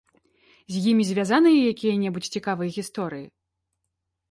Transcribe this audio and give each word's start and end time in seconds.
З 0.75 0.79
імі 0.93 1.03
звязаныя 1.09 1.59
якія-небудзь 1.75 2.33
цікавыя 2.39 2.69
гісторыі? 2.81 3.27